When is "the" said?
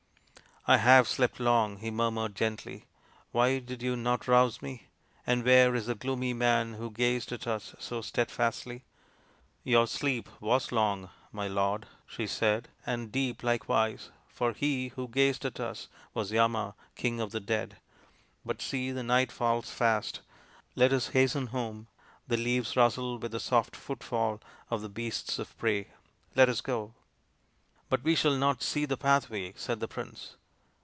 5.87-5.95, 17.31-17.39, 18.91-19.01, 22.27-22.37, 23.31-23.39, 24.83-24.89, 28.85-28.95, 29.79-29.87